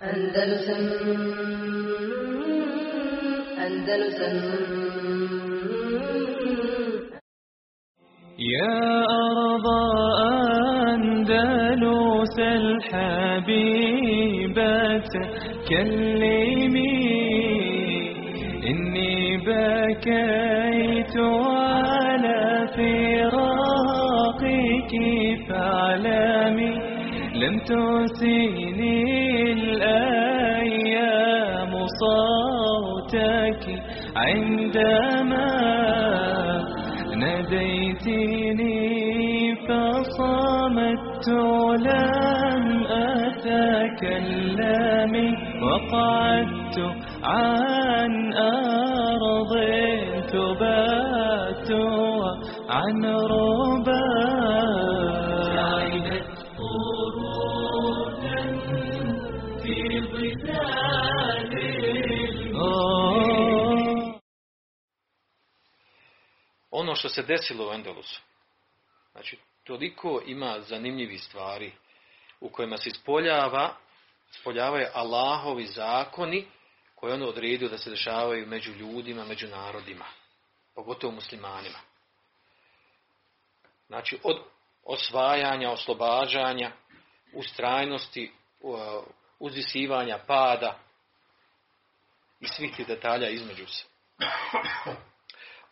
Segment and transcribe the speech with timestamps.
[0.00, 0.82] Andalusam
[3.64, 4.36] Andalusam
[8.38, 8.78] يا
[9.10, 9.66] أرض
[10.94, 13.88] أندلس الحبيبة
[15.68, 16.98] كلمي
[18.70, 22.40] إني بكيت على
[22.76, 24.12] فراقك
[25.48, 26.72] فاعلمي
[27.34, 28.67] لم تسيني
[41.28, 42.86] فصمت لم
[43.26, 44.54] أتكلم
[45.62, 46.78] وقعدت
[47.22, 49.52] عن أرض
[50.32, 51.70] تبات
[52.68, 54.08] عن ربا
[59.62, 59.76] في
[60.12, 60.58] ظلال
[66.70, 68.20] ono što se desilo u Endelusu.
[69.68, 71.72] Toliko ima zanimljivih stvari
[72.40, 73.74] u kojima se ispoljava,
[74.30, 76.46] ispoljavaju Allahovi zakoni
[76.94, 80.04] koje ono odredio da se dešavaju među ljudima, među narodima,
[80.74, 81.78] pogotovo muslimanima.
[83.86, 84.42] Znači, od
[84.84, 86.72] osvajanja, oslobađanja,
[87.34, 89.02] ustrajnosti, u-
[89.38, 90.78] uzvisivanja, pada
[92.40, 93.84] i svih tih detalja između se.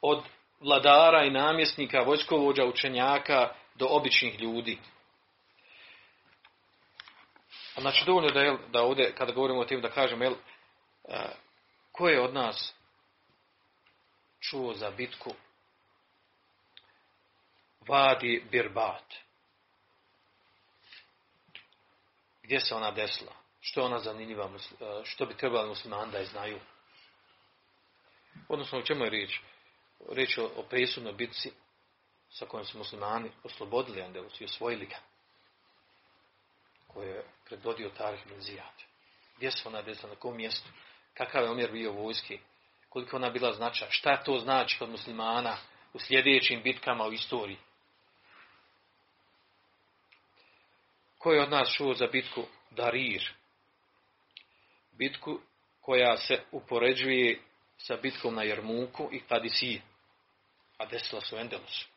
[0.00, 0.24] Od
[0.60, 4.78] vladara i namjesnika, vojskovođa, učenjaka do običnih ljudi.
[7.80, 10.34] Znači, dovoljno da, jel, da ovdje, kada govorimo o tim, da kažem, jel,
[11.08, 11.28] e,
[11.92, 12.74] ko je od nas
[14.40, 15.34] čuo za bitku
[17.88, 19.14] Vadi Birbat?
[22.42, 23.32] Gdje se ona desila?
[23.60, 24.50] Što je ona zanimljiva?
[24.80, 26.60] e, Što bi trebali muslimani da je znaju?
[28.48, 29.40] Odnosno, o čemu je riječ?
[30.10, 31.52] Riječ je o, o presudnoj bitci
[32.38, 34.96] sa kojom su muslimani oslobodili Andelus i osvojili ga.
[36.86, 38.82] Koje je predvodio Tarih bin Zijad.
[39.36, 40.68] Gdje se ona desila, na kom mjestu?
[41.14, 42.38] Kakav je omjer bio vojski?
[42.88, 43.92] Koliko ona bila značajna?
[43.92, 45.56] Šta to znači kod muslimana
[45.92, 47.58] u sljedećim bitkama u istoriji?
[51.18, 53.32] Ko je od nas čuo za bitku Darir?
[54.92, 55.40] Bitku
[55.80, 57.40] koja se upoređuje
[57.78, 59.82] sa bitkom na Jermuku i Kadisije,
[60.78, 61.95] a desila se u Endelusu.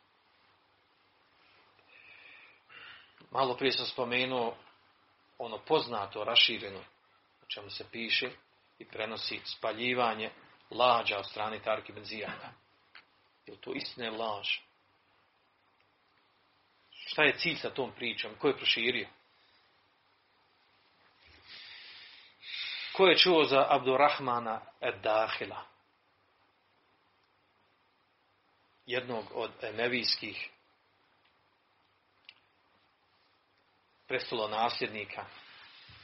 [3.31, 4.57] Malo prije sam spomenuo
[5.37, 6.79] ono poznato, rašireno,
[7.43, 8.29] o čemu se piše
[8.79, 10.31] i prenosi spaljivanje
[10.71, 12.53] lađa od strane Tarki Benzijana.
[13.45, 14.57] Je to istina ili laž?
[16.91, 18.35] Šta je cilj sa tom pričom?
[18.39, 19.07] Ko je proširio?
[22.93, 25.61] Ko je čuo za Abdurrahmana Ed-Dahila?
[28.85, 29.51] Jednog od
[34.09, 35.25] emevijskih prestolonasljednika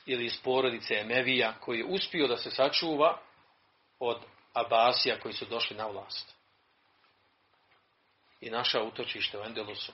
[0.06, 3.20] ili iz porodice Emevija koji je uspio da se sačuva
[4.00, 4.22] od
[4.54, 6.36] Abasija koji su došli na vlast.
[8.42, 9.94] I našao utočište u Endelusu.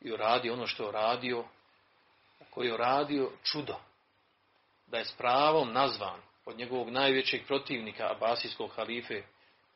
[0.00, 1.44] I uradio ono što je uradio,
[2.50, 3.76] koji je uradio čudo.
[4.86, 9.22] Da je s pravom nazvan od njegovog najvećeg protivnika Abasijskog halife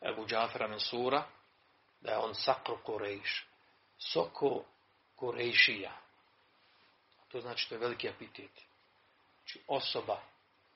[0.00, 1.24] Ebu Džafera Mansura,
[2.00, 3.46] da je on sakro Korejš,
[3.98, 4.64] soko
[5.16, 6.01] Korejšija.
[7.32, 8.50] To znači to je veliki apetit.
[9.38, 10.20] Znači osoba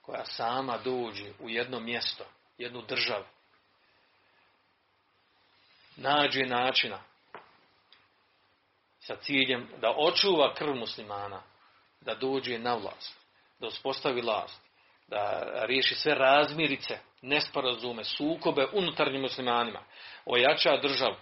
[0.02, 2.24] koja sama dođe u jedno mjesto,
[2.58, 3.24] jednu državu,
[5.96, 7.02] nađe načina
[9.00, 11.42] sa ciljem da očuva krv muslimana,
[12.00, 13.16] da dođe na vlast,
[13.58, 14.60] da uspostavi vlast,
[15.06, 19.84] da riješi sve razmirice, nesporazume, sukobe unutarnjim muslimanima,
[20.24, 21.16] ojača državu,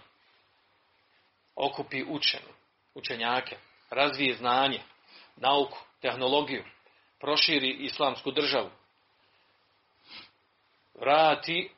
[1.55, 2.49] okupi učenu,
[2.93, 3.57] učenjake,
[3.89, 4.81] razvije znanje,
[5.35, 6.63] nauku, tehnologiju,
[7.19, 8.69] proširi islamsku državu,
[10.93, 11.71] vrati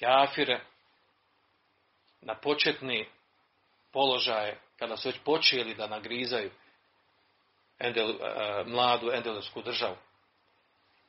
[0.00, 0.60] kafire
[2.20, 3.08] na početni
[3.92, 6.50] položaje, kada su već počeli da nagrizaju
[7.78, 9.96] endel, e, mladu endelevsku državu.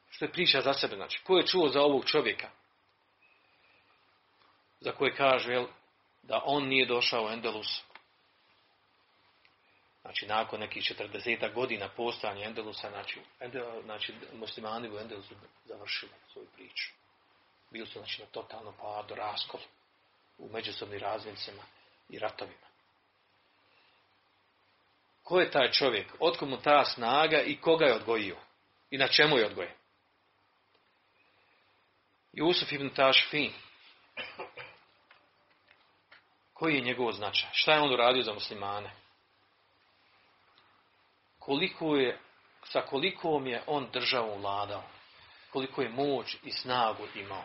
[0.09, 2.49] Što je priča za sebe, znači, ko je čuo za ovog čovjeka?
[4.79, 5.67] Za koje kaže, jel,
[6.23, 7.81] da on nije došao u Endelus.
[10.01, 15.35] Znači, nakon nekih 40 godina postojanja Endelusa, znači, Endel, znači, muslimani u Endelusu
[15.65, 16.91] završili svoju priču.
[17.71, 19.59] Bili su, znači, na totalno padu, raskol
[20.37, 21.63] u međusobnim razmicama
[22.09, 22.69] i ratovima.
[25.23, 26.07] Ko je taj čovjek?
[26.19, 28.37] Otko mu ta snaga i koga je odgojio?
[28.91, 29.73] I na čemu je odgojen?
[32.33, 33.53] Jusuf ibn Tašfin.
[36.53, 37.49] Koji je njegov značaj?
[37.53, 38.91] Šta je on uradio za muslimane?
[41.49, 42.17] Koliko je,
[42.63, 44.83] sa kolikom je on državom vladao?
[45.51, 47.43] Koliko je moć i snagu imao?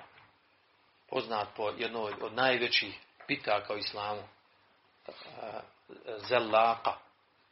[1.10, 4.22] Poznat po jednoj od najvećih pitaka u islamu.
[6.16, 6.92] Zellaka,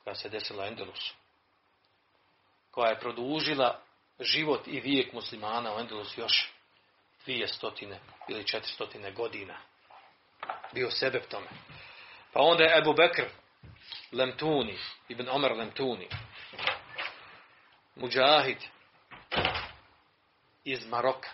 [0.04, 1.14] koja se desila Endelusu.
[2.70, 3.80] Koja je produžila
[4.20, 6.52] život i vijek muslimana u Endelusu još
[7.24, 9.58] dvije stotine ili četiri godina.
[10.72, 11.48] Bio sebe tome.
[12.32, 13.41] Pa onda je Ebu Bekr
[14.12, 14.78] Lemtuni,
[15.08, 16.08] Ibn Omer Lemtuni,
[17.96, 18.58] Mujahid
[20.64, 21.30] iz Maroka,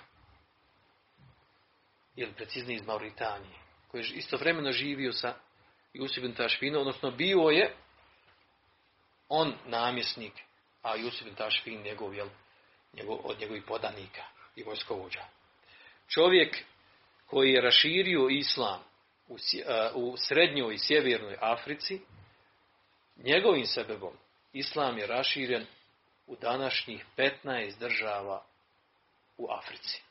[2.16, 3.58] ili preciznije iz Mauritanije,
[3.88, 5.34] koji je istovremeno živio sa
[5.92, 7.74] Jusuf ibn Tašfinom, odnosno bio je
[9.28, 10.32] on namjesnik,
[10.82, 12.28] a Jusuf ibn Tašfin njegov, jel,
[12.92, 14.22] njegov, od njegovih podanika
[14.56, 15.24] i vojskovođa.
[16.08, 16.56] Čovjek
[17.26, 18.80] koji je raširio islam
[19.28, 19.36] u,
[19.94, 22.00] u srednjoj i sjevernoj Africi,
[23.18, 24.12] njegovim sebebom
[24.52, 25.66] islam je raširen
[26.26, 28.44] u današnjih 15 država
[29.38, 30.02] u Africi.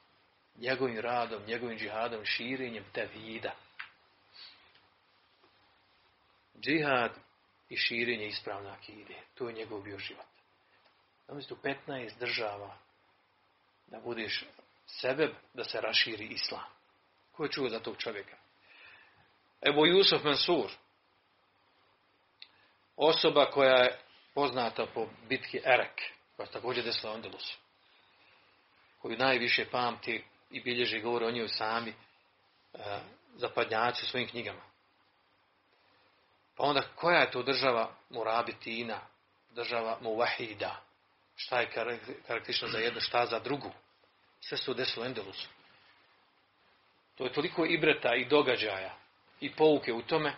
[0.55, 3.55] Njegovim radom, njegovim džihadom, širenjem te vida.
[6.59, 7.11] Džihad
[7.69, 9.15] i širenje ispravne akide.
[9.35, 10.25] To je njegov bio život.
[11.27, 12.77] Zamislite u 15 država
[13.87, 14.45] da budeš
[14.87, 16.69] sebe da se raširi islam.
[17.31, 18.37] Ko je čuo za tog čovjeka?
[19.61, 20.71] Evo Jusuf Mansur,
[22.97, 23.99] osoba koja je
[24.33, 26.01] poznata po bitki Erek,
[26.35, 27.57] koja je također desila Andalusu,
[29.01, 31.95] koju najviše pamti i bilježi govore o njoj sami e,
[33.35, 34.61] zapadnjaci u svojim knjigama.
[36.55, 38.99] Pa onda koja je to država Murabitina,
[39.49, 40.81] država Muvahida,
[41.35, 41.71] šta je
[42.25, 43.71] karakteristično za jednu, šta za drugu.
[44.41, 45.49] Sve se u desilo Endelusu.
[47.15, 48.95] To je toliko ibreta i događaja
[49.39, 50.33] i pouke u tome,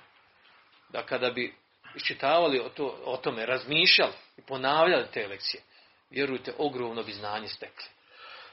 [0.90, 1.56] da kada bi
[1.96, 5.64] iščitavali o, to, o tome, razmišljali i ponavljali te lekcije,
[6.10, 7.86] vjerujte, ogromno bi znanje stekli.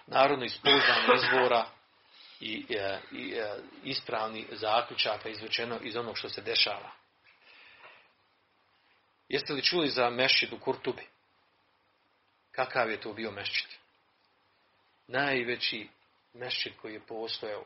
[0.07, 0.59] Narodno iz
[1.17, 1.67] izvora
[2.41, 6.91] i, e, i, e, ispravni zaključaka izvučeno iz onog što se dešava.
[9.29, 11.07] Jeste li čuli za mešćid u Kurtubi?
[12.53, 13.69] Kakav je to bio mešćid?
[15.07, 15.89] Najveći
[16.35, 17.65] mešćid koji je postojao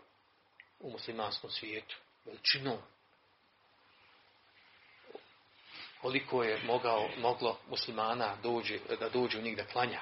[0.81, 1.96] u muslimanskom svijetu.
[2.25, 2.78] Veličinom.
[6.02, 10.00] Koliko je mogao, moglo muslimana dođi, da dođe u njih da klanja.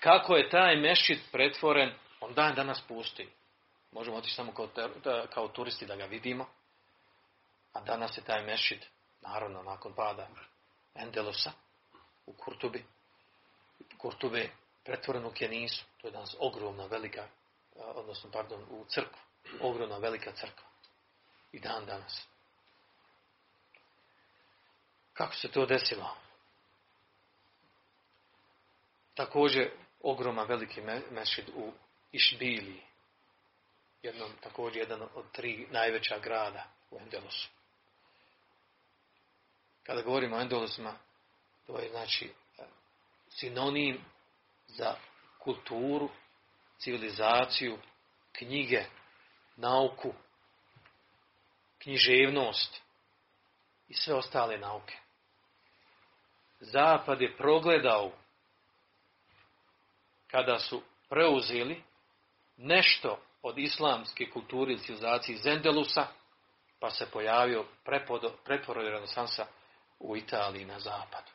[0.00, 3.28] Kako je taj mešćid pretvoren, on dan danas postoji.
[3.92, 4.68] Možemo otići samo kao,
[5.34, 6.46] kao turisti da ga vidimo.
[7.72, 8.86] A danas je taj mešćid
[9.20, 10.28] naravno nakon pada
[10.94, 11.52] Endelosa
[12.26, 12.84] u Kurtubi,
[13.98, 14.50] Kurtube
[14.84, 17.28] pretvoren u Kenisu, to je danas ogromna velika,
[17.76, 19.18] odnosno pardon, u crkvu,
[19.60, 20.68] ogromna velika crkva.
[21.52, 22.28] I dan danas.
[25.18, 26.16] Kako se to desilo?
[29.14, 29.70] Također
[30.02, 30.80] ogromna veliki
[31.10, 31.72] mešid u
[32.12, 32.82] Išbili,
[34.02, 37.48] jednom, također jedan od tri najveća grada u Endelosu.
[39.82, 40.94] Kada govorimo o endolosima,
[41.66, 42.32] to je znači
[43.28, 44.04] sinonim
[44.66, 44.96] za
[45.38, 46.10] kulturu,
[46.78, 47.78] civilizaciju,
[48.32, 48.84] knjige,
[49.56, 50.12] nauku,
[51.78, 52.80] književnost
[53.88, 55.07] i sve ostale nauke.
[56.60, 58.12] Zapad je progledao
[60.30, 61.82] kada su preuzeli
[62.56, 66.06] nešto od islamske kulture i civilizacije iz Endelusa,
[66.80, 67.64] pa se pojavio
[68.44, 69.46] preporod renesansa
[69.98, 71.30] u Italiji na zapadu.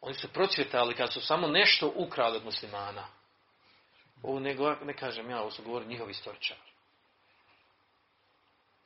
[0.00, 3.08] Oni su procvjetali kad su samo nešto ukrali od muslimana.
[4.22, 6.60] Ovo ne, ne kažem ja, ovo su govorili njihovi istoričari.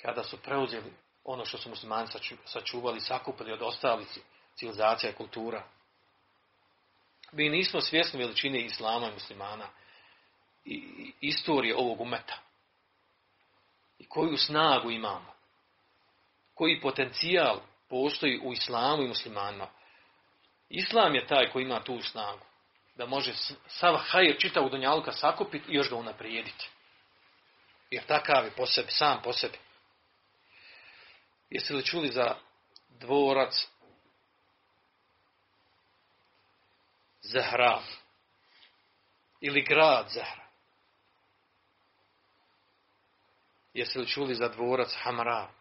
[0.02, 0.92] Kada su preuzeli
[1.24, 2.08] ono što su muslimani
[2.44, 4.08] sačuvali, sakupili od ostalih
[4.56, 5.62] civilizacija kultura.
[7.32, 9.68] Mi nismo svjesni veličine islama i muslimana
[10.64, 12.38] i istorije ovog umeta.
[13.98, 15.34] I koju snagu imamo.
[16.54, 19.66] Koji potencijal postoji u islamu i muslimanima.
[20.68, 22.44] Islam je taj koji ima tu snagu.
[22.94, 23.32] Da može
[23.66, 26.68] sav hajr čitavu donjalka sakupiti i još ga unaprijediti.
[27.90, 29.58] Jer takav je po sebi, sam po sebi.
[31.50, 32.34] Jeste li čuli za
[32.88, 33.66] dvorac
[37.22, 37.82] Zahra?
[39.40, 40.46] Ili grad Zahra?
[43.74, 45.60] Jeste li čuli za dvorac Hamra?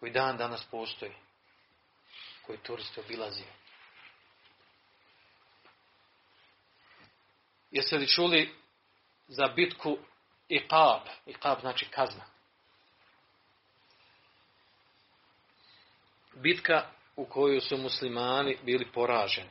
[0.00, 1.12] koji dan danas postoji,
[2.46, 3.46] koji turiste obilazio.
[7.70, 8.54] Jeste li čuli
[9.28, 9.98] za bitku
[10.48, 11.08] Iqab?
[11.26, 12.24] Iqab znači kazna.
[16.34, 19.50] Bitka u kojoj su muslimani bili poraženi.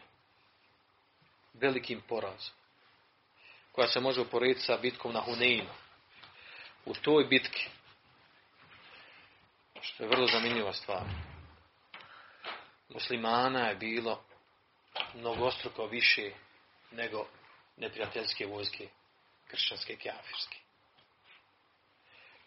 [1.54, 2.56] Velikim porazom.
[3.72, 5.70] Koja se može uporediti sa bitkom na Huneinu.
[6.86, 7.70] U toj bitki,
[9.82, 11.04] što je vrlo zanimljiva stvar,
[12.90, 14.24] muslimana je bilo
[15.14, 16.32] mnogostruko više
[16.92, 17.28] nego
[17.78, 18.88] neprijateljske vojske
[19.48, 20.58] kršćanske i kafirske.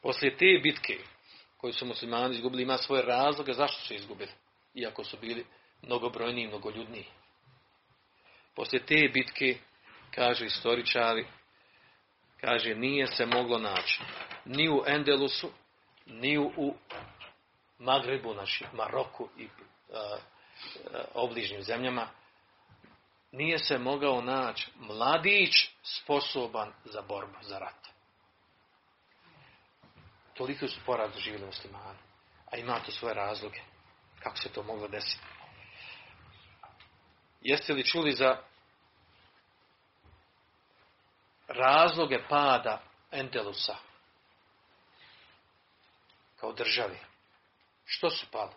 [0.02, 0.98] Poslije te bitke
[1.56, 4.30] koju su muslimani izgubili ima svoje razloge zašto su izgubili,
[4.80, 5.46] iako su bili
[5.82, 7.06] mnogobrojniji i mnogoljudniji.
[8.54, 9.58] Poslije te bitke,
[10.14, 11.26] kaže istoričari,
[12.40, 14.00] kaže nije se moglo naći
[14.44, 15.50] ni u Endelusu,
[16.06, 16.74] ni u
[17.78, 19.48] Magrebu, znači Maroku i
[21.14, 22.08] obližnjim zemljama,
[23.32, 27.88] nije se mogao naći mladić sposoban za borbu, za rat.
[30.34, 31.98] Toliko su porad živjeli muslimani.
[32.52, 33.60] A ima to svoje razloge.
[34.22, 35.24] Kako se to moglo desiti?
[37.40, 38.36] Jeste li čuli za
[41.48, 43.76] razloge pada Endelusa
[46.40, 46.98] kao državi?
[47.86, 48.52] Što su pali?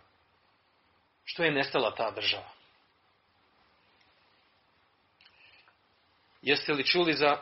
[1.24, 2.50] Što je nestala ta država?
[6.42, 7.38] Jeste li čuli za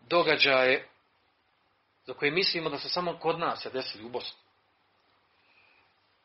[0.00, 0.88] događaje
[2.06, 4.47] za koje mislimo da se samo kod nas se desili u Bosni?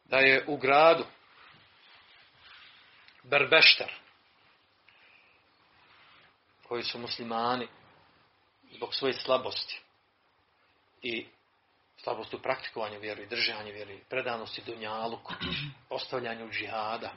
[0.05, 1.05] Da je u gradu
[3.23, 3.91] Berbeštar,
[6.67, 7.67] koji su muslimani
[8.71, 9.81] zbog svoje slabosti
[11.01, 11.27] i
[11.97, 15.33] slabosti u praktikovanju vjeri, držanju vjeri, predanosti dunjaluku,
[15.89, 17.13] ostavljanju džihada,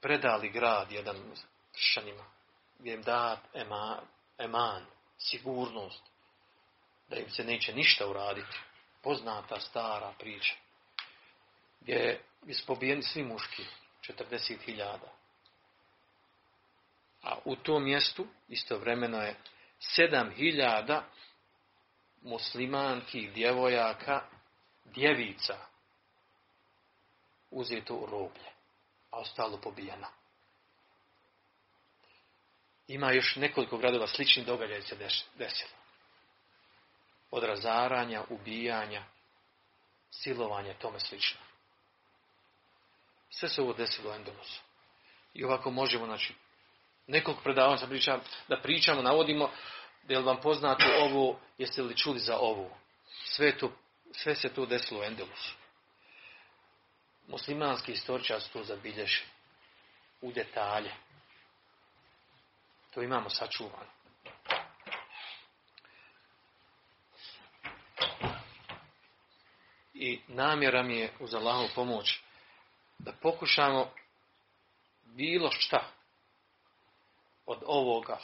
[0.00, 1.16] predali grad jedan
[1.72, 2.24] kršćanima,
[2.78, 4.00] gdje im dat eman,
[4.38, 4.86] eman,
[5.18, 6.02] sigurnost,
[7.08, 8.58] da im se neće ništa uraditi.
[9.02, 10.54] Poznata stara priča.
[11.80, 12.20] Gdje je
[12.66, 13.64] pobijeni svi muški,
[14.08, 14.98] 40.000.
[17.22, 19.36] A u tom mjestu istovremeno je
[19.98, 21.02] 7.000
[22.22, 24.20] muslimanki, djevojaka,
[24.84, 25.56] djevica
[27.50, 28.50] uzeto u roblje
[29.10, 30.06] a ostalo pobijeno.
[32.88, 34.96] Ima još nekoliko gradova sličnih događaja se
[35.34, 35.70] desilo.
[37.30, 39.04] Od razaranja, ubijanja,
[40.10, 41.40] silovanja, tome slično.
[43.30, 44.62] Sve se ovo desilo u Endonusu.
[45.34, 46.34] I ovako možemo, znači,
[47.06, 49.50] nekoliko predavanja sam pričam, da pričamo, navodimo,
[50.08, 52.70] je vam poznato ovo, jeste li čuli za ovo.
[53.24, 53.72] Sve, to,
[54.12, 55.60] sve se to desilo u Endelusu
[57.30, 59.22] muslimanski istoričar su to zabilježi
[60.20, 60.90] u detalje.
[62.94, 63.90] To imamo sačuvano.
[69.94, 72.20] I namjera mi je uz Allahovu pomoć
[73.04, 73.90] da pokušamo
[75.04, 75.84] bilo šta
[77.46, 78.18] od ovoga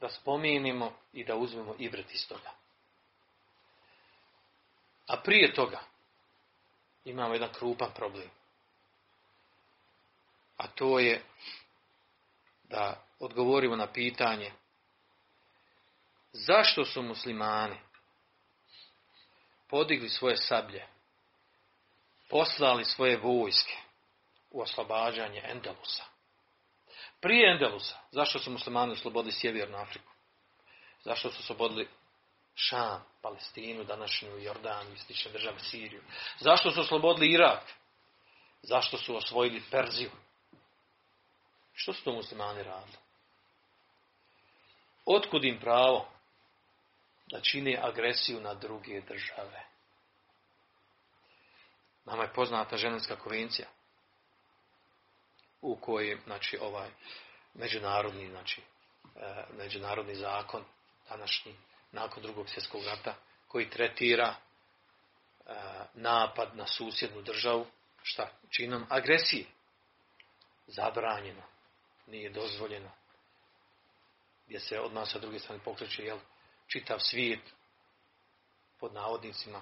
[0.00, 2.50] da spomenimo i da uzmemo ibret iz toga.
[5.06, 5.80] A prije toga
[7.04, 8.30] imamo jedan krupan problem.
[10.56, 11.22] A to je
[12.64, 14.52] da odgovorimo na pitanje
[16.32, 17.76] zašto su muslimani
[19.68, 20.86] podigli svoje sablje,
[22.30, 23.76] poslali svoje vojske
[24.50, 26.04] u oslobađanje Endelusa.
[27.20, 30.12] Prije Endelusa, zašto su muslimani oslobodili Sjevernu Afriku?
[31.04, 31.88] Zašto su oslobodili
[32.54, 36.02] Šam, Palestinu, današnju Jordan, istične države Siriju.
[36.38, 37.62] Zašto su oslobodili Irak?
[38.62, 40.10] Zašto su osvojili Perziju?
[41.74, 42.96] Što su to muslimani radili?
[45.04, 46.08] Otkud im pravo
[47.26, 49.69] da čine agresiju na druge države?
[52.04, 53.68] Nama je poznata ženevska konvencija
[55.60, 56.90] u kojoj znači ovaj
[57.54, 58.62] međunarodni znači
[59.16, 60.64] e, međunarodni zakon
[61.08, 61.56] današnji
[61.92, 63.14] nakon drugog svjetskog rata
[63.48, 65.52] koji tretira e,
[65.94, 67.66] napad na susjednu državu
[68.02, 69.44] šta činom agresije.
[70.66, 71.42] Zabranjeno.
[72.06, 72.90] Nije dozvoljeno.
[74.46, 76.18] Gdje se od nas sa druge strane pokreće jel,
[76.66, 77.40] čitav svijet
[78.80, 79.60] pod navodnicima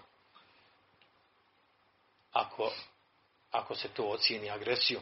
[2.38, 2.72] ako,
[3.50, 5.00] ako se to ocijeni agresiju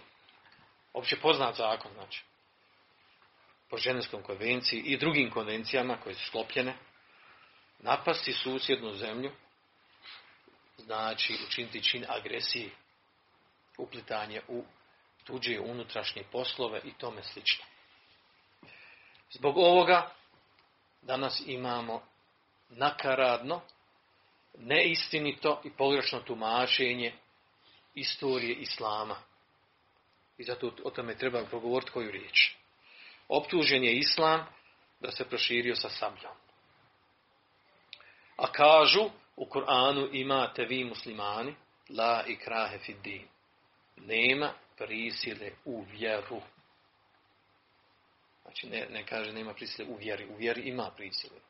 [0.93, 2.25] opće poznat zakon znači
[3.71, 6.77] po ženevskom konvenciji i drugim konvencijama koje su sklopljene
[7.79, 9.31] napasti susjednu zemlju
[10.79, 12.71] znači učiniti čin agresije,
[13.79, 14.65] uplitanje u
[15.25, 17.65] tuđe unutrašnje poslove i tome slično.
[19.31, 20.11] Zbog ovoga
[21.03, 22.03] danas imamo
[22.69, 23.61] nakaradno,
[24.59, 27.15] neistinito i pogrešno tumačenje
[27.97, 29.17] istorije Islama.
[30.39, 32.55] I zato o tome treba progovoriti koju riječ.
[33.29, 34.47] Optužen je Islam
[35.01, 36.33] da se proširio sa sabljom.
[38.37, 41.55] A kažu u Koranu imate vi muslimani
[41.89, 43.29] la ikrahe fid din.
[43.97, 46.43] Nema prisile u vjeru.
[48.43, 50.27] Znači ne, ne kaže nema prisile u vjeri.
[50.27, 51.41] U vjeri ima prisile.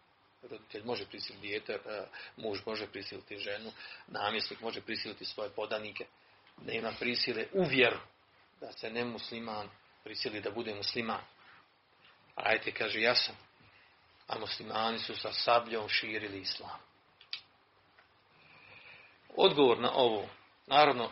[0.43, 3.73] Roditelj može prisiliti dijete, e, muž može prisiliti ženu,
[4.07, 6.07] namjesnik može prisiliti svoje podanike.
[6.65, 7.99] Nema prisile u vjeru
[8.61, 9.69] da se ne musliman
[10.05, 11.21] prisili da bude musliman.
[12.35, 13.37] Ajte, kaže, ja sam.
[14.27, 16.79] A muslimani su sa sabljom širili islam.
[19.37, 20.29] Odgovor na ovo,
[20.67, 21.11] naravno,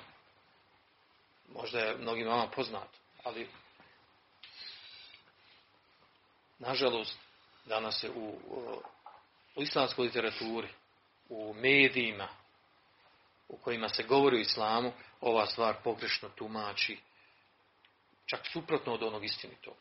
[1.48, 3.48] možda je mnogim vama poznato, ali
[6.58, 7.18] nažalost,
[7.64, 8.38] danas se u,
[9.56, 10.68] u islamskoj literaturi,
[11.28, 12.28] u medijima,
[13.54, 16.98] u kojima se govori o islamu, ova stvar pogrešno tumači,
[18.26, 19.74] čak suprotno od onog istinitog.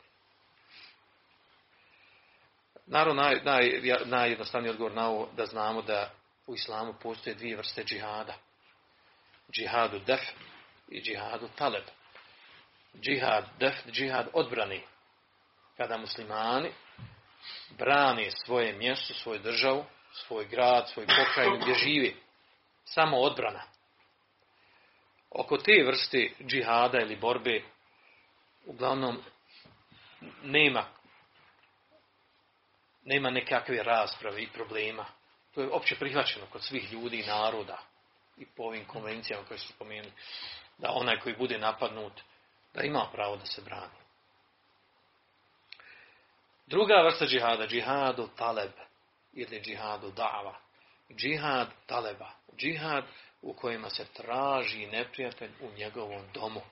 [2.86, 6.10] Naravno, naj, naj, najjednostavniji odgovor na ovo da znamo da
[6.46, 8.34] u islamu postoje dvije vrste džihada.
[9.52, 10.20] Džihadu def
[10.88, 11.84] i džihadu taleb.
[13.00, 14.82] Džihad def, džihad odbrani.
[15.76, 16.72] Kada muslimani
[17.78, 22.23] brane svoje mjesto, svoju državu, svoj grad, svoj pokrajinu gdje živi.
[22.84, 23.62] Samo odbrana.
[25.30, 27.62] Oko te vrste džihada ili borbe
[28.66, 29.22] uglavnom
[30.42, 30.86] nema
[33.04, 35.06] nema nekakve rasprave i problema.
[35.54, 37.78] To je opće prihvaćeno kod svih ljudi i naroda
[38.38, 40.12] i po ovim konvencijama koje su spomenuli,
[40.78, 42.20] da onaj koji bude napadnut,
[42.74, 44.04] da ima pravo da se brani.
[46.66, 48.72] Druga vrsta džihada, džihadu taleb
[49.32, 50.54] ili džihadu dava.
[51.16, 53.04] Džihad taleba, džihad
[53.42, 56.62] u kojima se traži neprijatelj u njegovom domu.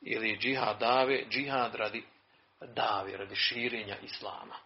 [0.00, 2.04] Ili džihad dave, džihad radi
[2.60, 4.56] davi, radi širenja islama.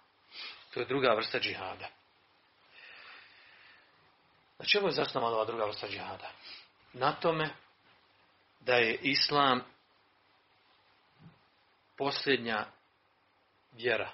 [0.75, 1.89] To je druga vrsta džihada.
[4.59, 6.31] Na čemu je zasnovana ova druga vrsta džihada?
[6.93, 7.51] Na tome
[8.61, 9.65] da je islam
[11.99, 12.67] posljednja
[13.73, 14.11] vjera.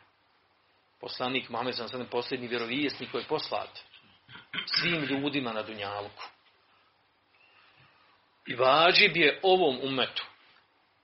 [1.00, 3.78] Poslanik Muhammed sam posljednji vjerovijesnik koji je poslat
[4.66, 6.22] svim ljudima na Dunjaluku.
[8.46, 10.26] I vađib je ovom umetu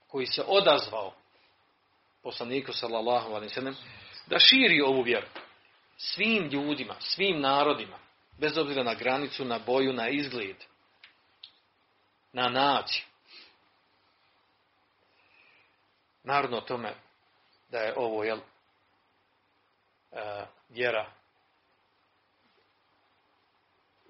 [0.07, 1.13] koji se odazvao
[2.23, 3.75] poslaniku sallallahu alaihi sallam
[4.27, 5.27] da širi ovu vjeru
[5.97, 7.99] svim ljudima, svim narodima,
[8.39, 10.55] bez obzira na granicu, na boju, na izgled,
[12.33, 13.03] na naciju.
[16.23, 16.95] Narodno tome
[17.69, 18.39] da je ovo jel,
[20.11, 21.11] e, vjera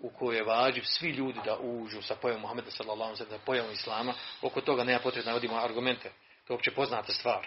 [0.02, 3.72] u kojoj je vađiv svi ljudi da uđu sa pojavom Muhammeda sallallahu alaihi da pojavom
[3.72, 6.10] Islama, oko toga nema potrebe da navodimo argumente.
[6.46, 7.46] To je uopće poznata stvar.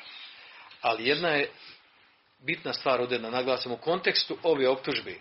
[0.81, 1.51] Ali jedna je
[2.39, 5.19] bitna stvar ovdje da naglasimo u kontekstu ove optužbe e,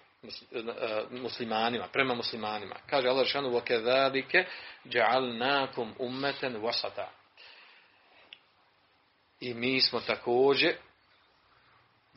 [1.10, 2.76] muslimanima, prema muslimanima.
[2.86, 4.46] Kaže Allah šanu وَكَذَلِكَ
[4.84, 7.08] جَعَلْنَاكُمْ ummeten wasata.
[9.40, 10.76] I mi smo također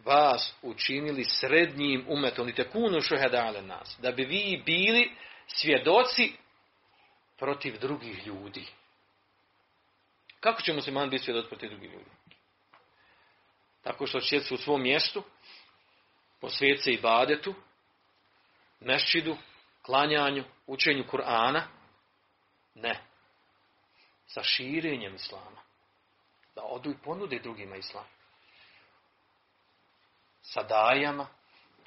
[0.04, 3.96] vas učinili srednjim umetom i tekunu šuhedale nas.
[4.02, 5.10] Da bi vi bili
[5.46, 6.32] svjedoci
[7.38, 8.66] protiv drugih ljudi.
[10.40, 12.10] Kako će musliman biti svjedoci protiv drugih ljudi?
[13.82, 15.22] Tako što će u svom mjestu,
[16.40, 17.54] posvijet se i badetu,
[18.80, 19.36] meščidu,
[19.82, 21.62] klanjanju, učenju Kur'ana.
[22.74, 23.00] Ne.
[24.26, 25.62] Sa širenjem Islama.
[26.54, 28.04] Da odu i ponude drugima Islam.
[30.48, 31.26] Sa dajama,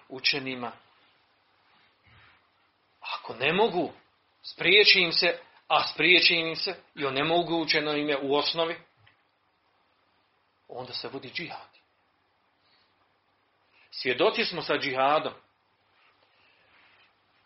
[0.09, 0.71] učenima.
[3.01, 3.91] Ako ne mogu,
[4.43, 8.75] spriječi im se, a spriječi im se i on ne mogu učeno ime u osnovi,
[10.67, 11.67] onda se vodi džihad.
[13.91, 15.33] Svjedoci smo sa džihadom.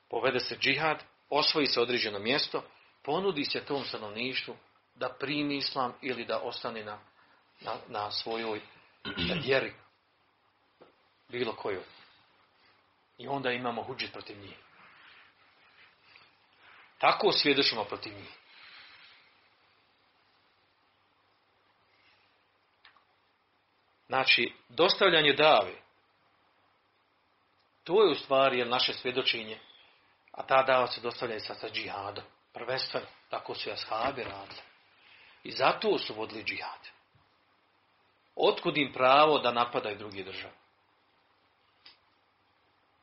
[0.10, 2.64] Povede se džihad, osvoji se određeno mjesto,
[3.04, 4.56] ponudi se tom stanovništvu
[4.96, 7.00] da primi islam ili da ostane na,
[7.62, 8.62] na, na svojoj
[9.44, 9.74] vjeri.
[11.28, 11.84] Bilo kojoj.
[13.18, 14.58] I onda imamo huđit protiv njih.
[16.98, 18.38] Tako svjedočimo protiv njih.
[24.08, 25.86] Znači, dostavljanje dave
[27.86, 29.60] to je u stvari naše svjedočenje.
[30.32, 32.24] A ta dava se dostavlja sa, sa džihadom.
[32.54, 34.62] Prvenstveno, tako su ashabi radili.
[35.44, 36.80] I zato su vodili džihad.
[38.36, 40.54] Otkud im pravo da napadaju druge države?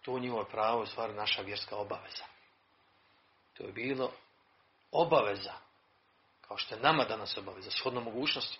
[0.02, 2.24] To njihovo pravo je stvar naša vjerska obaveza.
[3.54, 4.12] To je bilo
[4.92, 5.52] obaveza,
[6.40, 8.58] kao što je nama danas obaveza, shodno mogućnosti,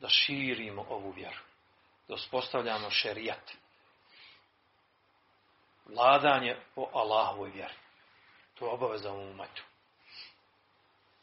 [0.00, 1.38] da širimo ovu vjeru.
[2.08, 3.52] Da uspostavljamo šerijat.
[5.84, 7.74] Vladanje po Allahovoj vjeri.
[8.54, 9.62] To je obaveza u umetu.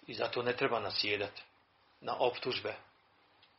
[0.08, 1.42] I zato ne treba nasjedati
[2.02, 2.76] na optužbe,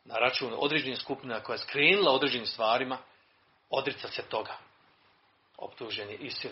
[0.05, 2.99] na račun određenih skupina koja je skrenula određenim stvarima,
[3.71, 4.59] odrica se toga.
[5.59, 6.51] Optužen je isil,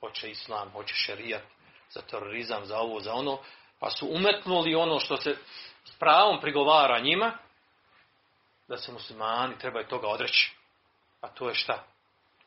[0.00, 1.42] hoće islam, hoće šerijat,
[1.90, 3.38] za terorizam, za ovo, za ono,
[3.78, 5.36] pa su umetnuli ono što se
[5.84, 7.38] s pravom prigovara njima,
[8.68, 10.52] da se muslimani trebaju toga odreći.
[11.20, 11.84] A to je šta?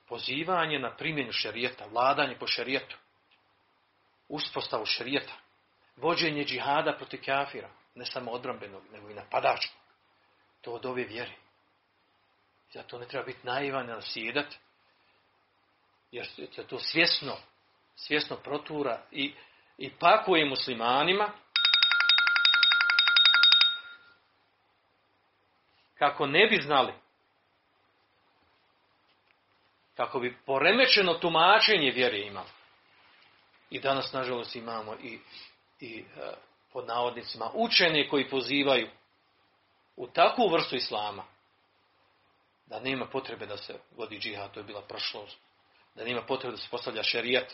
[0.08, 2.97] Pozivanje na primjenu šerijeta, vladanje po šerijetu,
[4.28, 5.34] uspostavu šerijeta,
[5.95, 9.82] vođenje džihada protiv kafira, ne samo odbrambenog, nego i napadačkog.
[10.62, 11.34] To od ove vjeri.
[12.74, 13.93] Zato ne treba biti naivan i
[16.12, 16.28] jer
[16.67, 17.38] to svjesno,
[17.95, 19.34] svjesno protura i,
[19.78, 21.32] i pakuje muslimanima
[25.97, 26.93] kako ne bi znali
[29.95, 32.50] kako bi poremećeno tumačenje vjere imali.
[33.69, 35.19] I danas, nažalost, imamo i,
[35.80, 36.32] i e,
[36.74, 38.89] pod navodnicima učene koji pozivaju
[39.95, 41.24] u takvu vrstu islama
[42.65, 45.38] da nema potrebe da se vodi džihad, to je bila prošlost.
[45.95, 47.54] Da nema potrebe da se postavlja šerijat,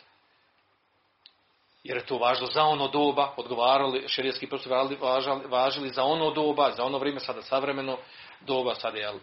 [1.84, 4.98] jer je to važno za ono doba, odgovarali, šerijetski prosti važili,
[5.48, 7.98] važili za ono doba, za ono vrijeme, sada savremeno
[8.42, 9.14] doba, sada je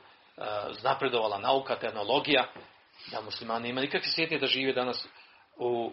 [0.80, 2.52] znapredovala nauka, tehnologija,
[3.10, 5.06] da muslimani nema nikakve sjetnje da žive danas
[5.56, 5.92] u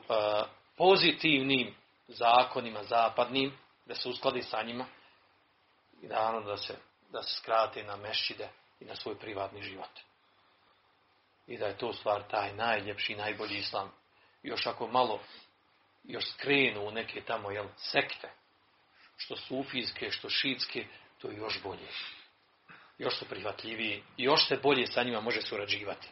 [0.77, 1.75] pozitivnim
[2.07, 4.85] zakonima zapadnim, da se uskladi sa njima
[6.01, 6.75] i naravno da se,
[7.09, 9.89] da se skrate na mešćide i na svoj privatni život.
[11.47, 13.91] I da je to stvar taj najljepši, najbolji islam.
[14.43, 15.19] Još ako malo
[16.03, 18.29] još skrenu u neke tamo jel, sekte,
[19.17, 20.85] što sufijske, što šitske,
[21.21, 21.87] to je još bolje.
[22.97, 26.07] Još su prihvatljiviji, još se bolje sa njima može surađivati.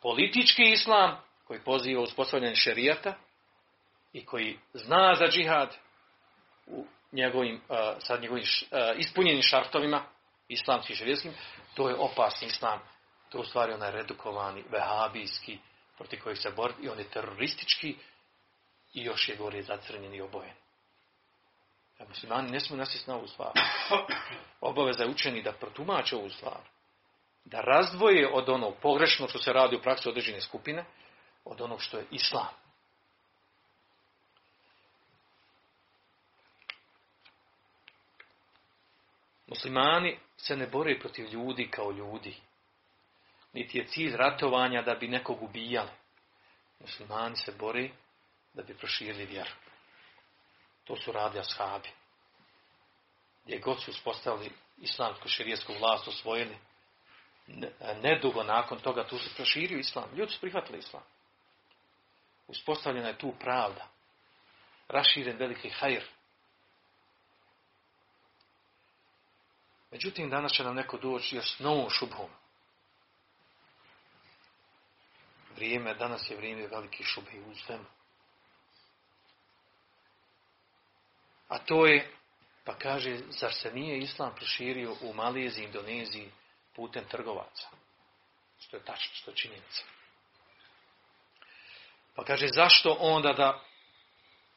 [0.00, 3.14] Politički islam, koji poziva uspostavljanje šerijata
[4.12, 5.76] i koji zna za džihad
[6.66, 7.60] u njegovim,
[7.98, 8.44] sa njegovim
[8.96, 10.04] ispunjenim šartovima,
[10.48, 11.32] islamskim šerijskim,
[11.74, 12.80] to je opasni islam.
[13.34, 15.58] To u stvari onaj redukovani, vehabijski,
[15.96, 17.96] protiv kojih se bori, i on je teroristički,
[18.92, 20.54] i još je gore zacrnjen i obojen.
[21.98, 23.52] A muslimani ne smiju nasjeti na ovu stvar.
[24.60, 26.60] Obaveza je učeni da protumače ovu stvar.
[27.44, 30.84] Da razdvoje od onog pogrešnog što se radi u praksi određene skupine,
[31.44, 32.54] od onog što je islam.
[39.46, 42.36] Muslimani se ne bore protiv ljudi kao ljudi.
[43.54, 45.90] Niti je cilj ratovanja da bi nekog ubijali.
[46.80, 47.90] Muslimani se bore
[48.54, 49.50] da bi proširili vjeru.
[50.84, 51.88] To su radili ashabi.
[53.44, 56.58] Gdje god su uspostavili islamsku širijesku vlast, osvojili,
[58.02, 60.10] nedugo nakon toga tu se proširio islam.
[60.14, 61.02] Ljudi su prihvatili islam.
[62.46, 63.88] Uspostavljena je tu pravda.
[64.88, 66.04] Raširen veliki hajr.
[69.90, 72.30] Međutim, danas će nam neko doći još s novom šubhom.
[75.56, 77.84] Vrijeme, danas je vrijeme veliki šubhi u svemu.
[81.48, 82.10] A to je,
[82.64, 86.30] pa kaže, zar se nije islam proširio u Maleziji, Indoneziji
[86.76, 87.68] putem trgovaca?
[88.60, 89.62] Što je tačno, što je.
[92.14, 93.64] Pa kaže, zašto onda da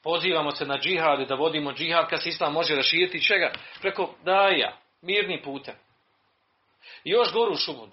[0.03, 3.53] pozivamo se na džihad i da vodimo džihad kad se islam može raširiti čega?
[3.81, 5.75] Preko daja, mirnim putem.
[7.03, 7.89] I još goru šubud.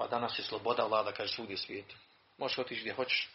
[0.00, 1.96] Pa danas je sloboda vlada, kaže, svugdje svijetu.
[2.38, 3.28] Možeš otići gdje hoćeš.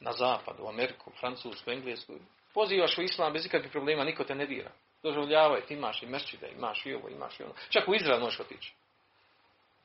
[0.00, 2.14] Na zapad, u Ameriku, Francusku, Englesku,
[2.54, 4.70] Pozivaš u islam bez ikakvih problema, niko te ne dira.
[5.02, 7.54] Doživljavaj, ti imaš i mešćide, imaš i ovo, imaš i ono.
[7.68, 8.74] Čak u Izrael možeš otići.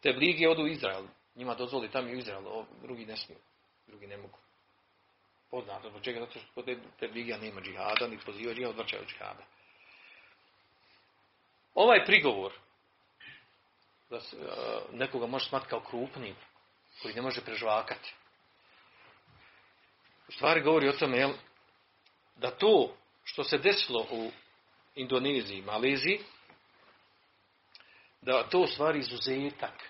[0.01, 1.03] Te bligi odu u Izrael.
[1.35, 2.43] Njima dozvoli tamo i u Izrael,
[2.81, 3.39] drugi ne smiju.
[3.87, 4.37] Drugi ne mogu.
[5.51, 6.19] Poznato, zbog čega?
[6.19, 9.43] Zato što te, te bligija nema džihada, ni poziva džihada, odvrćaju džihada.
[11.73, 12.53] Ovaj prigovor,
[14.13, 14.37] da se,
[14.91, 16.35] nekoga može smatrati kao krupni,
[17.01, 18.13] koji ne može prežvakati.
[20.27, 21.33] U stvari govori o tome, jel,
[22.35, 24.31] da to što se desilo u
[24.95, 26.19] Indoneziji, Maleziji,
[28.21, 29.89] da to u stvari izuzetak.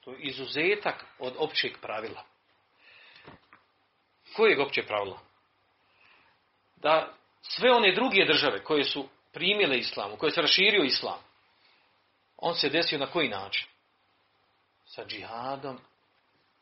[0.00, 2.24] To je izuzetak od općeg pravila.
[4.36, 5.20] Kojeg opće pravila?
[6.76, 11.31] Da sve one druge države koje su primile islam, u kojoj se raširio islam,
[12.42, 13.66] on se desio na koji način?
[14.84, 15.78] Sa džihadom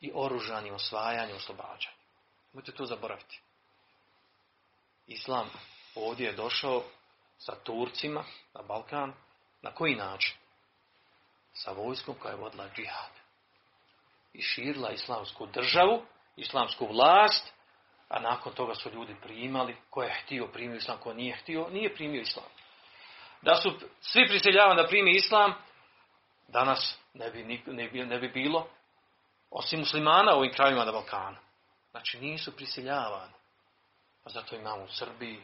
[0.01, 1.97] i oružanim osvajanjem, oslobađanjem.
[2.53, 3.41] Nemojte to zaboraviti.
[5.07, 5.49] Islam
[5.95, 6.83] ovdje je došao
[7.37, 9.13] sa Turcima na Balkan.
[9.61, 10.35] Na koji način?
[11.53, 13.11] Sa vojskom koja je vodila džihad.
[14.33, 17.53] I širila islamsku državu, islamsku vlast,
[18.09, 21.95] a nakon toga su ljudi primali, ko je htio primio islam, ko nije htio, nije
[21.95, 22.45] primio islam.
[23.41, 25.53] Da su svi prisiljavani da primi islam,
[26.51, 28.67] danas ne bi, ne bi, ne bi bilo,
[29.49, 31.37] osim muslimana u ovim krajima na Balkanu.
[31.91, 33.33] Znači nisu prisiljavani.
[34.23, 35.43] Pa zato imamo u Srbiji,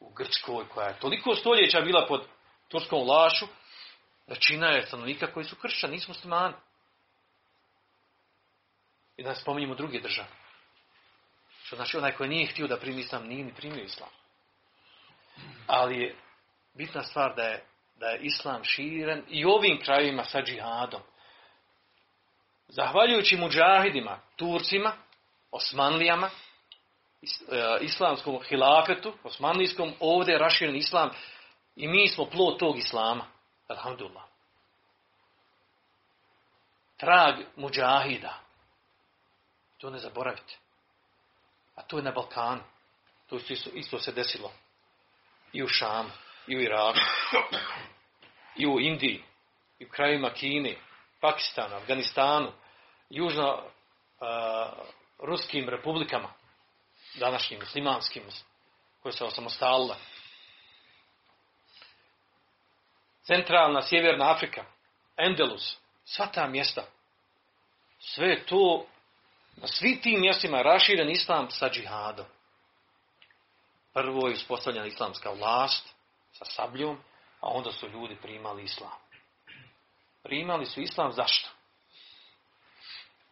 [0.00, 2.26] u Grčkoj, koja je toliko stoljeća bila pod
[2.68, 3.46] turskom lašu,
[4.26, 6.54] većina je stanovnika koji su kršćani, nisu muslimani.
[9.16, 10.28] I da spominjemo druge države.
[11.64, 14.08] Što znači onaj koji nije htio da primi islam, nije ni primio islam.
[15.66, 16.16] Ali je
[16.74, 17.64] bitna stvar da je,
[17.96, 21.00] da je islam širen i ovim krajevima sa džihadom.
[22.68, 24.92] Zahvaljujući muđahidima, Turcima,
[25.50, 26.30] Osmanlijama,
[27.22, 27.28] e,
[27.80, 31.10] islamskom hilafetu, osmanlijskom, ovdje je raširen islam
[31.76, 33.26] i mi smo plod tog islama.
[33.68, 34.24] Alhamdulillah.
[36.96, 38.40] Trag muđahida.
[39.78, 40.56] To ne zaboravite.
[41.74, 42.62] A to je na Balkanu.
[43.26, 44.52] To isto, isto se desilo.
[45.52, 46.10] I u Šamu,
[46.46, 46.98] i u Iraku,
[48.56, 49.24] i u Indiji,
[49.78, 50.76] i u krajima Kine,
[51.20, 52.52] Pakistanu, Afganistanu,
[53.10, 53.62] južno
[55.18, 56.32] ruskim republikama,
[57.14, 58.22] današnjim muslimanskim,
[59.02, 59.96] koje se osamostalile.
[63.22, 64.64] Centralna, sjeverna Afrika,
[65.16, 66.84] Endelus, sva ta mjesta,
[67.98, 68.86] sve to,
[69.56, 72.26] na svim tim mjestima raširen islam sa džihadom.
[73.92, 75.93] Prvo je uspostavljena islamska vlast
[76.38, 76.96] sa sabljom,
[77.40, 78.98] a onda su ljudi primali islam.
[80.22, 81.50] Primali su islam zašto?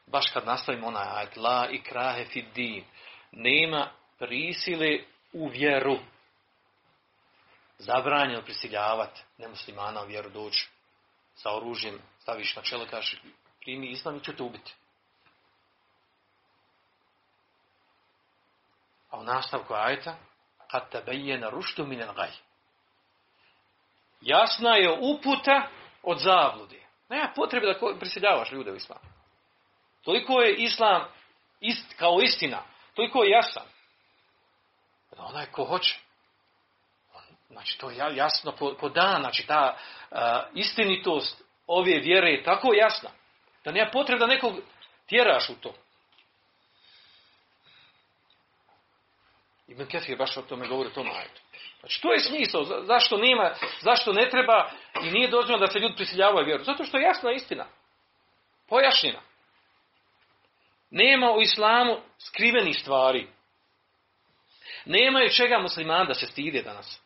[0.07, 2.85] baš kad nastavimo onaj ajet, la i krahe fid
[3.33, 4.99] nema prisile
[5.33, 5.99] u vjeru.
[7.79, 10.69] Zabranjeno prisiljavati nemuslimana u vjeru doći
[11.35, 13.23] sa oružjem, staviš na čelo, kažeš,
[13.61, 14.75] primi islam i ću te ubiti.
[19.11, 20.17] A u nastavku ajeta,
[20.71, 22.31] kad te na ruštu minen gaj.
[24.23, 25.69] Jasna je uputa
[26.03, 26.83] od zablude.
[27.09, 29.01] Nema potrebe da prisiljavaš ljude u islamu.
[30.05, 31.05] Toliko je islam
[31.61, 32.63] ist, kao istina.
[32.95, 33.67] Toliko je jasan.
[35.17, 35.99] Da onaj ko hoće.
[37.49, 39.21] Znači to je jasno po, po dan.
[39.21, 39.77] Znači ta
[40.55, 43.11] istinitost ove vjere je tako jasna.
[43.65, 44.55] Da nema potrebe da nekog
[45.07, 45.75] tjeraš u to.
[49.69, 51.09] Ibn Kefir baš o tome govori o tom.
[51.83, 52.65] Znači to je smisao.
[52.85, 54.71] Zašto nema, zašto ne treba
[55.03, 56.65] i nije dozvoljeno da se ljudi prisiljavaju vjeru.
[56.65, 57.67] Zato što je jasna istina.
[58.69, 59.21] Pojašnjena.
[60.91, 63.29] Nema u islamu skrivenih stvari.
[64.85, 67.01] Nemaju čega muslimani da se stide danas.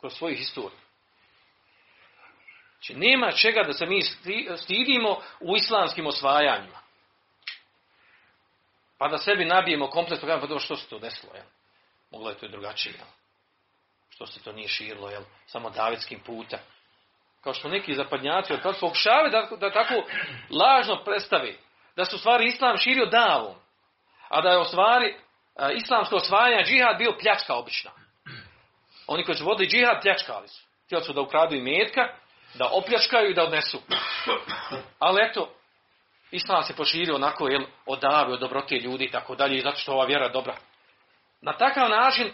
[0.00, 0.78] Kroz svoju historiju.
[2.72, 4.02] Znači, nema čega da se mi
[4.56, 6.78] stidimo u islamskim osvajanjima.
[8.98, 11.46] Pa da sebi nabijemo komplet program, pa dobro što se to desilo, jel?
[12.10, 13.06] Moglo je to i drugačije, jel?
[14.18, 15.22] Što se to nije širilo, jel?
[15.46, 16.58] Samo davidskim puta.
[17.40, 19.94] Kao što neki zapadnjaci od pokušavaju da, da tako
[20.50, 21.58] lažno predstavi
[21.96, 23.54] da su stvari islam širio davom,
[24.28, 25.14] a da je stvari e,
[25.74, 27.90] islamsko osvajanje džihad bio pljačka obična.
[29.06, 30.64] Oni koji su vodili džihad pljačkali su.
[30.86, 32.08] Htjeli su da ukradu i metka,
[32.54, 33.82] da opljačkaju i da odnesu.
[34.98, 35.54] Ali eto,
[36.30, 39.92] islam se poširio onako jel, od dave, od dobrote ljudi i tako dalje, zato što
[39.92, 40.56] ova vjera dobra.
[41.40, 42.32] Na takav način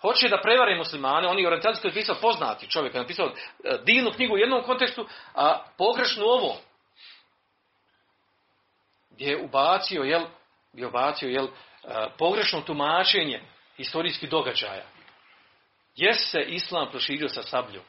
[0.00, 4.38] hoće da prevare muslimane, oni je pisao poznati čovjek, je napisao e, divnu knjigu u
[4.38, 6.56] jednom kontekstu, a pogrešnu u ovom
[9.10, 10.24] gdje je ubacio, jel,
[10.72, 11.48] je ubacio, jel,
[12.18, 13.42] pogrešno tumačenje
[13.76, 14.86] historijskih događaja.
[15.96, 17.84] Jes se islam proširio sa sabljom?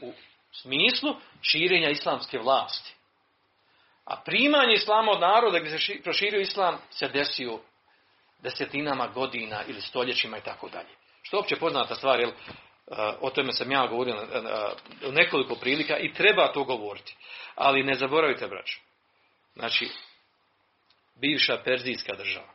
[0.00, 0.12] U
[0.52, 2.94] smislu širenja islamske vlasti.
[4.04, 7.60] A primanje islama od naroda gdje se proširio islam se desio
[8.42, 10.88] desetinama godina ili stoljećima i tako dalje.
[11.22, 12.30] Što je opće poznata stvar, jel,
[13.20, 14.26] o tome sam ja govorio
[15.08, 17.16] u nekoliko prilika i treba to govoriti.
[17.54, 18.78] Ali ne zaboravite, braćo,
[19.56, 19.88] Znači,
[21.20, 22.48] bivša perzijska država.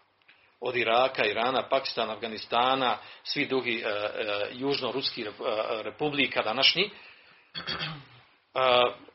[0.59, 5.31] Od Iraka, Irana, Pakistana, Afganistana, svi drugi e, e, južno-ruski e,
[5.83, 6.89] republika današnji.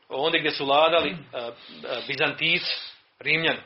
[0.09, 1.17] Onda gdje su vladali
[2.07, 2.71] Bizantici,
[3.19, 3.61] Rimljani,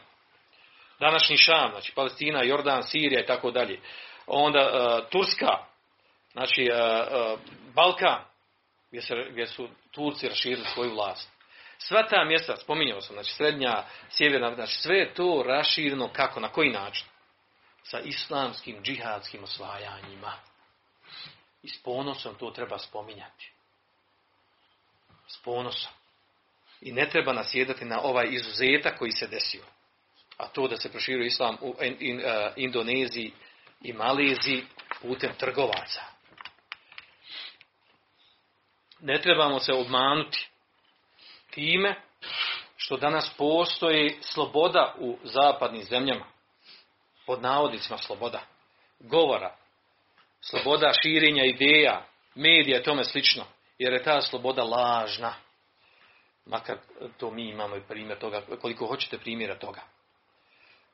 [1.00, 3.80] današnji Šam, znači Palestina, Jordan, Sirija i tako dalje.
[4.28, 5.58] Onda Turska,
[6.32, 7.38] znači e, e,
[7.76, 8.24] Balkan,
[8.90, 11.30] gdje, se, gdje su Turci raširili svoju vlast.
[11.78, 16.50] Sva ta mjesta, spominjao sam, znači srednja, sjeverna, znači sve je to rašireno kako, na
[16.50, 17.08] koji način?
[17.84, 20.34] Sa islamskim, džihadskim osvajanjima.
[21.64, 23.52] I s ponosom to treba spominjati.
[25.28, 25.92] S ponosom.
[26.82, 29.64] I ne treba nasjedati na ovaj izuzetak koji se desio.
[30.44, 31.76] A to da se proširio islam u uh,
[32.56, 33.34] Indoneziji
[33.82, 34.64] i Maleziji
[35.02, 36.02] putem trgovaca.
[39.00, 40.48] Ne trebamo se obmanuti
[41.52, 41.96] time
[42.76, 46.26] što danas postoji sloboda u zapadnim zemljama.
[47.26, 48.42] Pod navodnicima sloboda.
[49.00, 49.56] Govora.
[50.42, 53.44] Sloboda širenja ideja, medija i tome slično.
[53.78, 55.34] Jer je ta sloboda lažna.
[56.46, 56.78] Makar
[57.18, 59.82] to mi imamo i primjer toga, koliko hoćete primjera toga.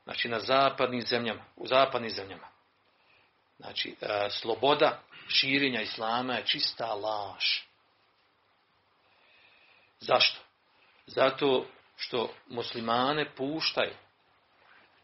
[0.09, 2.47] Znači na zapadnim zemljama, u zapadnim zemljama.
[3.57, 7.43] Znači, e, sloboda širenja islama je čista laž.
[9.99, 10.39] Zašto?
[11.07, 11.65] Zato
[11.97, 13.93] što muslimane puštaju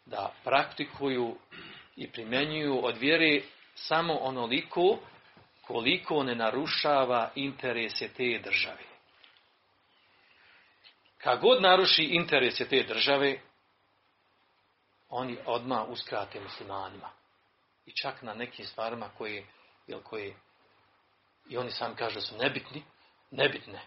[0.05, 1.37] da praktikuju
[1.95, 3.41] i primjenjuju od vjere
[3.75, 4.99] samo onoliko
[5.61, 8.83] koliko ne narušava interese te države.
[11.17, 13.39] Kad god naruši interese te države,
[15.15, 17.10] oni odmah uskrate muslimanima.
[17.86, 19.45] I čak na nekim stvarima koje,
[19.88, 20.36] jel, koje
[21.49, 22.84] i oni sami kažu da su nebitni,
[23.32, 23.82] nebitne.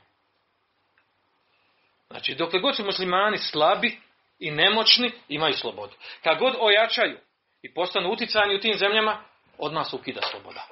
[2.10, 4.00] Znači, dokle god su muslimani slabi
[4.38, 5.96] i nemoćni, imaju slobodu.
[6.22, 7.18] Kad god ojačaju
[7.62, 9.24] i postanu uticani u tim zemljama,
[9.58, 10.66] odmah se ukida sloboda.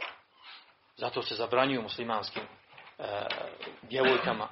[0.96, 3.04] Zato se zabranjuju muslimanskim e,
[3.82, 4.48] djevojkama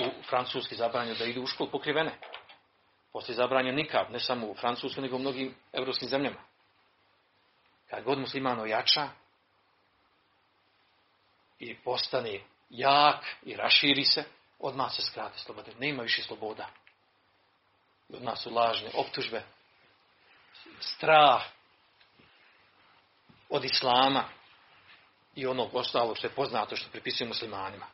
[0.00, 2.12] u Francuski zabranju da idu u školu pokrivene.
[3.12, 6.40] Poslije zabranjen nikab, ne samo u Francuskoj, nego u mnogim evropskim zemljama.
[7.90, 9.08] Kad god musliman ojača
[11.58, 14.24] i postane jak i raširi se,
[14.58, 15.72] odmah se skrati slobode.
[15.78, 16.68] Nema više sloboda.
[18.08, 19.42] Odmah su lažne optužbe,
[20.80, 21.42] strah
[23.48, 24.24] od islama
[25.34, 27.86] i onog ostalog što je poznato što pripisuju muslimanima.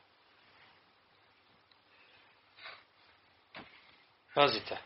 [4.35, 4.79] Pazite,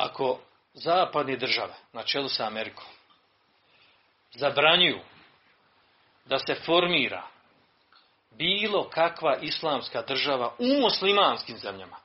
[0.00, 0.40] ako
[0.74, 2.86] zapadne države, na čelu sa Amerikom,
[4.34, 5.00] zabranjuju
[6.24, 7.26] da se formira
[8.30, 11.96] bilo kakva islamska država u muslimanskim zemljama,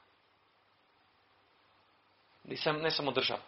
[2.81, 3.41] ne samo država,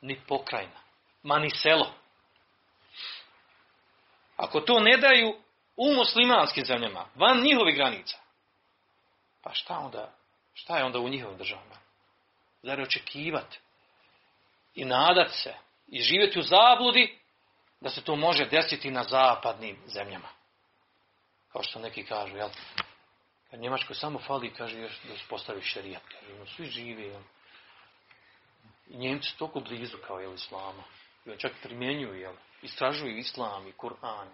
[0.00, 0.80] ni pokrajina,
[1.22, 1.92] ma ni selo.
[4.36, 5.36] Ako to ne daju
[5.76, 8.18] u muslimanskim zemljama, van njihovih granica,
[9.42, 10.12] pa šta onda,
[10.54, 11.81] šta je onda u njihovim državama?
[12.62, 13.58] Zar je očekivati
[14.74, 15.54] i nadat se
[15.86, 17.18] i živjeti u zabludi
[17.80, 20.28] da se to može desiti na zapadnim zemljama.
[21.52, 22.48] Kao što neki kažu, jel?
[23.50, 26.02] Kad Njemačkoj samo fali, kaže, još da uspostavi šerijat.
[26.02, 27.22] Kaže, no, svi žive, jel?
[28.88, 30.82] I Njemci toliko blizu kao, jel, islama.
[31.24, 32.34] I on čak primjenjuju, jel?
[32.62, 34.28] Istražuju islam i Kur'an.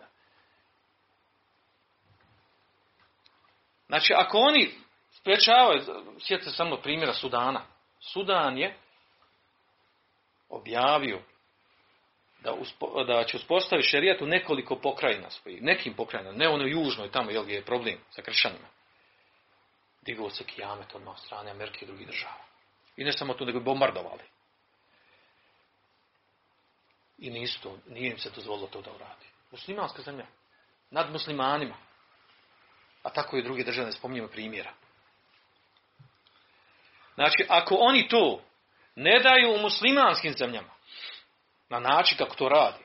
[3.86, 4.74] Znači, ako oni
[5.10, 5.82] sprečavaju,
[6.20, 7.77] sjetite samo primjera Sudana.
[8.00, 8.76] Sudan je
[10.48, 11.22] objavio
[12.40, 17.10] da, uspo, da će uspostaviti šerijat u nekoliko pokrajina svojih, nekim pokrajinama, ne ono južnoj
[17.10, 18.68] tamo jel, je problem sa kršćanima.
[20.02, 22.44] Digao se kijamet od strane Amerike i drugih država.
[22.96, 24.22] I ne samo to, nego bombardovali.
[27.18, 29.26] I nisu to, nije im se dozvolilo to da uradi.
[29.50, 30.26] Muslimanska zemlja.
[30.90, 31.76] Nad muslimanima.
[33.02, 34.72] A tako i druge države ne spominjemo primjera.
[37.18, 38.42] Znači, ako oni to
[38.94, 40.70] ne daju u muslimanskim zemljama,
[41.68, 42.84] na način kako to radi,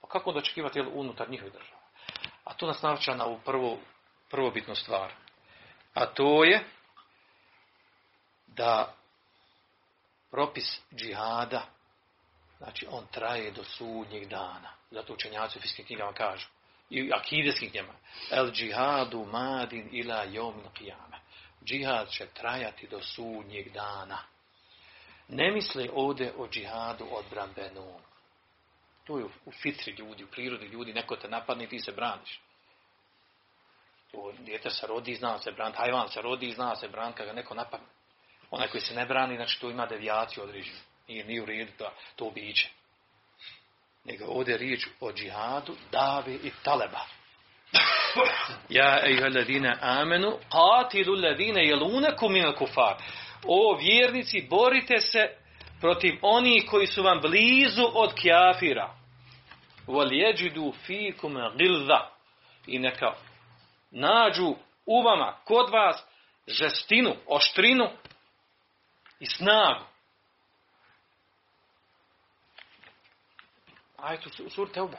[0.00, 1.80] pa kako onda očekivati jel, unutar njihovih država?
[2.44, 3.78] A to nas navča na ovu prvu,
[4.30, 5.12] prvobitnu stvar.
[5.94, 6.64] A to je
[8.46, 8.94] da
[10.30, 11.62] propis džihada,
[12.58, 14.72] znači on traje do sudnjeg dana.
[14.90, 16.46] Zato učenjaci u fiskim knjigama kažu.
[16.90, 17.94] I akideskim knjigama.
[18.30, 21.11] El džihadu madin ila jomin qiyame.
[21.64, 24.18] Džihad će trajati do sudnjeg dana.
[25.28, 28.00] Ne misle ovdje o džihadu odbranbenom.
[29.04, 32.40] To je u fitri ljudi, u prirodi ljudi, neko te napadne ti se braniš.
[34.12, 37.32] To djete se rodi, zna se brani, hajvan se rodi, zna se brani, kada ga
[37.32, 37.86] neko napadne.
[38.50, 40.78] Onaj koji se ne brani, znači to ima devijaciju određenu.
[41.08, 42.68] Nije, nije u redu da to biće.
[44.04, 47.06] Nego ovdje riječ o džihadu, davi i taleba.
[48.68, 52.96] Ja, ejuha ladine amenu, qatilu ladine jelunakum min kufar.
[53.44, 55.36] O vjernici, borite se
[55.80, 58.94] protiv onih koji su vam blizu od kjafira.
[59.86, 62.10] yajidu fikum gilda.
[62.66, 63.14] I neka
[63.90, 64.54] nađu
[64.86, 66.04] u vama, kod vas,
[66.46, 67.90] žestinu, oštrinu
[69.20, 69.84] i snagu.
[73.96, 74.98] Ajde, sur teuba.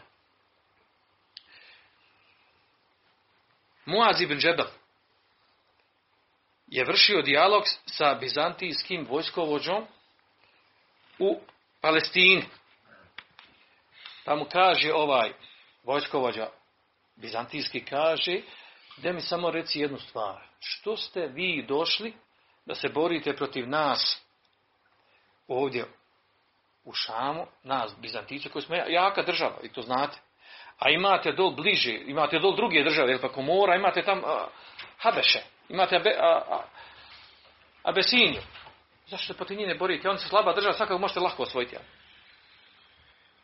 [3.86, 4.67] Muaz ibn Džebel
[6.67, 9.88] je vršio dijalog sa bizantijskim vojskovođom
[11.19, 11.39] u
[11.81, 12.43] Palestini.
[14.25, 15.34] Pa mu kaže ovaj
[15.84, 16.49] vojskovođa
[17.15, 18.41] bizantijski kaže,
[18.97, 20.47] da mi samo reci jednu stvar.
[20.59, 22.13] Što ste vi došli
[22.65, 24.21] da se borite protiv nas
[25.47, 25.86] ovdje
[26.84, 30.17] u Šamu, nas, Bizantice, koji smo jaka država, i to znate.
[30.80, 34.21] A imate dol bliže, imate dol druge države, jer pa Komora, imate tam
[34.97, 36.61] Habeše, imate Abe, a,
[37.84, 37.93] a.
[39.07, 40.09] Zašto protiv njih ne borite?
[40.09, 41.76] On se slaba država, svakako možete lako osvojiti.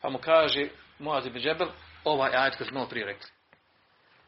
[0.01, 0.67] Pa mu kaže
[0.99, 1.67] Muaz ibn Džebel,
[2.03, 3.29] ovaj ajet koji smo malo prije rekli.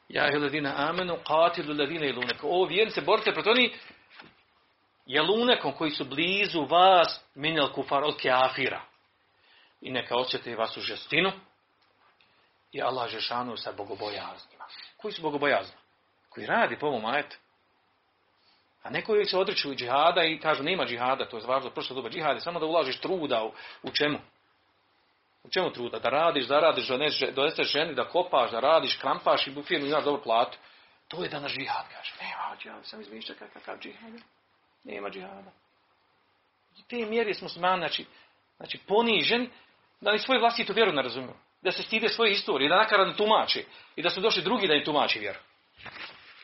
[0.09, 2.49] Ja je ledina amenu, qatilu ledina ilunekom.
[2.49, 3.73] Ovo vjernice, borite protiv oni
[5.05, 8.81] jelunekom koji su blizu vas, minjal kufar od keafira.
[9.81, 11.31] I neka osjete vas u žestinu.
[12.71, 14.65] I Allah žešanu sa bogobojaznima.
[14.97, 15.75] Koji su bogobojazni?
[16.29, 17.37] Koji radi po ovom ajetu.
[18.83, 22.09] A neko uvijek se odreću džihada i kažu nema džihada, to je važno prošlo doba
[22.09, 23.51] džihada, samo da ulažiš truda u,
[23.83, 24.19] u čemu?
[25.43, 25.99] U čemu truda?
[25.99, 26.87] Da radiš, zaradiš,
[27.35, 30.57] doneseš ženi, da kopaš, da radiš, krampaš i u firmu imaš platu.
[31.07, 32.13] To je danas džihad, kaže.
[32.21, 34.13] Nema džihada, sam izmišlja kakav džihad.
[34.83, 35.51] Nema džihada.
[36.77, 38.05] I te mjere smo smani, znači,
[38.57, 39.49] znači poniženi,
[40.01, 41.35] da ni svoju vlastitu vjeru ne razumiju.
[41.61, 43.63] Da se stide svoje istorije, da nakaradno tumače.
[43.95, 45.39] I da su došli drugi da im tumači vjeru.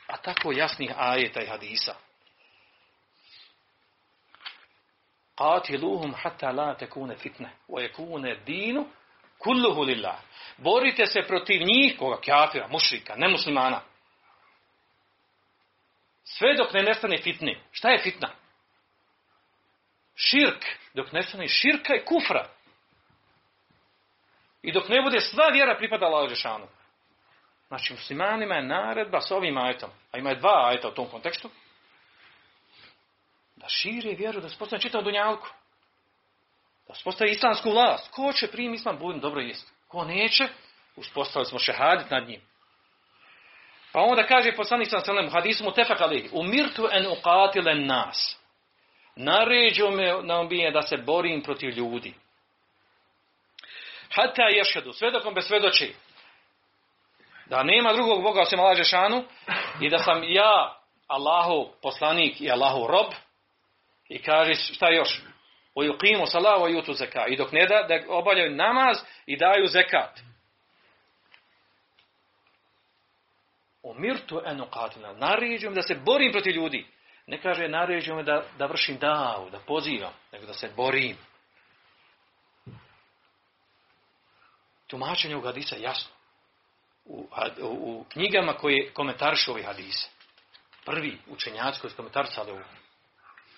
[0.08, 1.96] A tako jasnih ajeta i hadisa.
[5.38, 7.50] Qatiluhum hatta la tekune fitne.
[7.68, 8.88] Wa yakune dinu
[9.38, 10.20] kulluhu lillah.
[10.58, 13.82] Borite se protiv njih, koga kafira, mušrika, nemuslimana.
[16.24, 17.62] Sve dok ne nestane fitne.
[17.72, 18.30] Šta je fitna?
[20.16, 20.66] Širk.
[20.94, 22.50] Dok nestane širka i kufra.
[24.62, 26.68] I dok ne bude sva vjera pripadala Alžešanu.
[27.68, 29.90] Znači, muslimanima je naredba s ovim ajetom.
[30.12, 31.50] A ima je dva ajeta u tom kontekstu
[33.56, 35.48] da šire vjeru, da se postane čitav dunjalku.
[36.88, 38.12] Da se postavi islamsku vlast.
[38.12, 39.74] Ko će prim islam, budem dobro jest.
[39.88, 40.48] Ko neće,
[40.96, 42.42] uspostavili smo šehadit nad njim.
[43.92, 48.40] Pa onda kaže poslanik sam u hadisu mu tefak alihi, umirtu en uqatilen nas.
[49.16, 52.14] Naređo me na ubije da se borim protiv ljudi.
[54.16, 55.96] Hata ješhedu, sve dok bez svedoči.
[57.46, 59.24] Da nema drugog Boga osim Allah Žešanu
[59.82, 60.78] i da sam ja
[61.08, 63.14] Allahu poslanik i Allahu rob,
[64.10, 65.22] i kaže šta još?
[65.76, 67.26] O yuqimu wa yutu zeka.
[67.28, 70.20] I dok ne da, da obavljaju namaz i daju zekat.
[73.84, 75.18] Umirtu enu qatina.
[75.18, 76.86] Naređujem da se borim protiv ljudi.
[77.28, 81.18] Ne kaže naređujem da, da vršim davu, da pozivam, nego da se borim.
[84.88, 86.12] Tumačenje u hadisa jasno.
[87.06, 87.30] U,
[87.62, 90.08] u, u knjigama koje komentarišu ovi hadise.
[90.86, 92.64] Prvi učenjaci koji komentarisali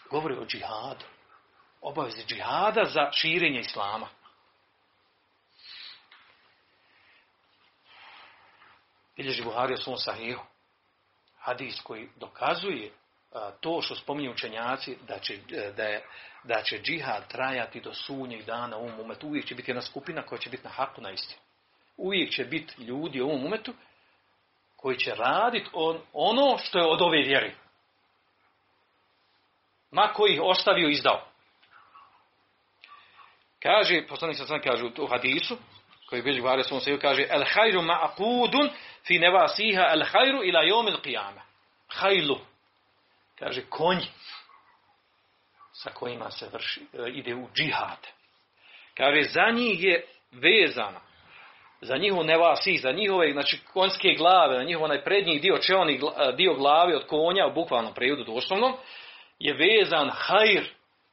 [0.09, 1.05] govori o džihadu.
[1.81, 4.07] Obavezi džihada za širenje islama.
[9.17, 10.43] Bilježi Buhari o svom sahihu.
[11.39, 12.91] Hadis koji dokazuje
[13.59, 15.37] to što spominju učenjaci da će,
[15.77, 16.05] da, je,
[16.43, 19.27] da će džihad trajati do sunnjeg dana u ovom umetu.
[19.27, 21.41] Uvijek će biti jedna skupina koja će biti na haku na istinu.
[21.97, 23.73] Uvijek će biti ljudi u ovom umetu
[24.75, 27.55] koji će raditi on, ono što je od ove vjeri
[29.91, 31.25] ma koji ih ostavio izdao.
[33.63, 35.57] Kaže, poslanik sa sam kaže u hadisu,
[36.09, 38.69] koji bilježi Buhari svom seju, kaže, el hajru ma'akudun
[39.07, 41.41] fi nevasiha el hajru ila jomil qiyama.
[41.87, 42.39] Hajlu.
[43.39, 44.01] Kaže, konj
[45.73, 48.07] sa kojima se vrši, e, ide u džihad.
[48.97, 51.01] Kaže, za njih je vezana,
[51.81, 56.01] za njihov nevasi, za njihove, znači, konjske glave, na njihov onaj prednji dio, čelni
[56.37, 58.73] dio glave od konja, u bukvalnom prejudu doslovnom,
[59.39, 60.63] je vezan hajr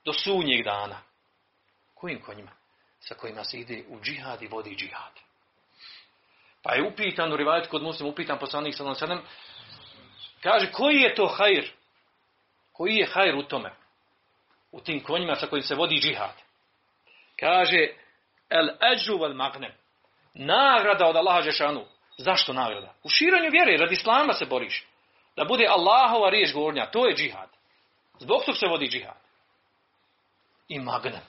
[0.05, 1.03] do sunnjeg dana.
[1.95, 2.51] Kojim konjima?
[3.01, 5.12] Sa kojima se ide u džihad i vodi džihad.
[6.62, 9.22] Pa je upitan u rivajt kod muslim, upitan poslanik sallam,
[10.43, 11.70] kaže koji je to hajr?
[12.77, 13.72] Koji je hajr u tome?
[14.72, 16.35] U tim konjima sa kojim se vodi džihad.
[17.41, 17.89] Kaže,
[18.51, 19.72] el eđu vel magnem.
[20.35, 21.85] Nagrada od Allaha Žešanu.
[22.18, 22.95] Zašto nagrada?
[23.03, 24.87] U širanju vjere, radi islama se boriš.
[25.37, 27.49] Da bude Allahova riječ govornja, to je džihad.
[28.18, 29.16] Zbog tog se vodi džihad.
[30.68, 31.22] I magnet.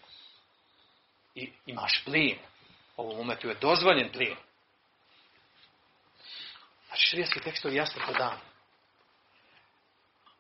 [1.36, 2.40] I imaš plijen.
[2.98, 4.38] Ovom umetu je dozvoljen plijen.
[6.88, 8.57] Znači, širijetski tekstovi jasno to.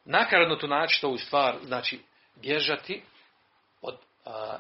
[0.10, 2.00] Nakaradno naći ovu stvar, znači,
[2.36, 3.04] bježati
[3.82, 4.58] od, a,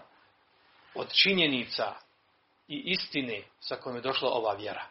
[0.96, 1.94] od činjenica
[2.68, 4.86] i istine sa kojom je došla ova vjera.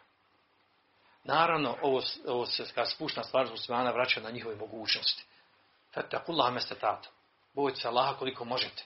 [1.23, 5.23] Naravno, ovo, ovo se kad spušta stvar muslimana vraća na njihove mogućnosti.
[5.93, 7.09] Fattakullah meste tato.
[7.53, 8.83] Bojte se Allaha koliko možete.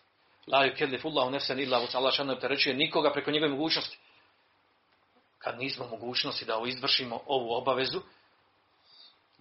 [0.48, 3.98] La yukellifullahu nefsen illa vus Allah šanu opterećuje nikoga preko njegove mogućnosti.
[5.38, 8.02] Kad nismo mogućnosti da izvršimo ovu obavezu,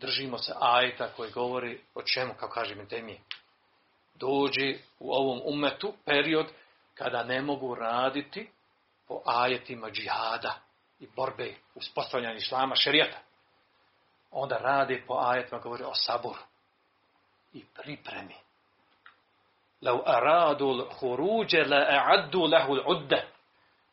[0.00, 3.16] držimo se ajta koji govori o čemu, kao kaže Ibn
[4.14, 6.46] Dođi u ovom umetu period
[6.94, 8.50] kada ne mogu raditi
[9.08, 10.54] po ajetima džihada
[11.00, 13.18] i borbe uspostavljanja islama šerijata.
[14.30, 16.42] Onda radi po ajetima govori o saboru
[17.52, 18.34] i pripremi.
[19.82, 23.26] Lau aradu l'huruđe la a'addu lahul udde.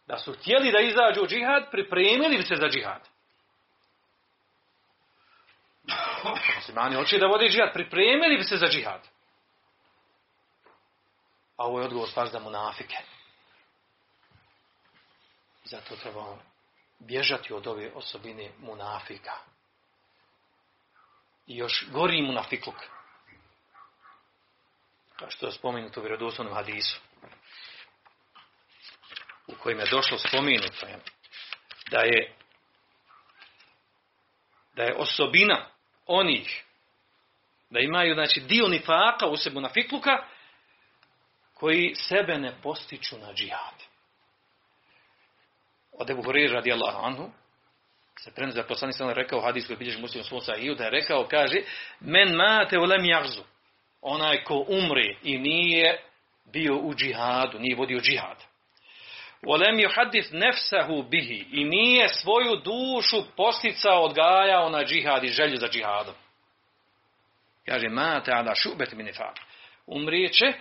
[0.07, 3.01] Da su htjeli da izađu džihad, pripremili bi se za džihad.
[6.55, 9.07] Muslimani hoće da vode džihad, pripremili bi se za džihad.
[11.57, 12.97] A ovo je odgovor stvar za munafike.
[15.63, 16.39] Zato trebamo
[16.99, 19.33] bježati od ove osobine munafika.
[21.47, 22.75] I još gori munafikluk
[25.19, 26.99] kao što je spomenuto u vjerodostojnom hadisu,
[29.47, 30.87] u kojem je došlo spomenuto
[31.91, 32.33] da je
[34.75, 35.69] da je osobina
[36.07, 36.63] onih
[37.69, 40.23] da imaju znači dio nifaka u sebu na fikluka
[41.53, 43.73] koji sebe ne postiču na džihad.
[45.91, 47.29] Od Ebu Horir radijallahu anhu
[48.19, 51.27] se prenosi da poslanik sam rekao hadis koji bilježi muslim svom sahiju da je rekao
[51.27, 51.61] kaže
[51.99, 53.43] men mate ulem jagzu
[54.01, 56.03] onaj ko umre i nije
[56.53, 58.43] bio u džihadu, nije vodio džihad.
[59.47, 65.67] Volem yuhaddith nefsahu bihi i nije svoju dušu posticao, odgajao na džihad i želju za
[65.67, 66.15] džihadom.
[67.65, 69.39] Kaže, ma ta'ala šubet mi nifak.
[69.85, 70.53] Umrijeće